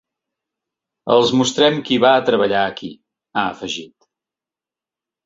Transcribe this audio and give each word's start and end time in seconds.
“Els 1.15 1.33
mostrem 1.41 1.77
qui 1.89 1.99
va 2.05 2.13
treballar 2.29 2.63
aquí”, 2.71 2.89
ha 3.35 3.45
afegit. 3.51 3.95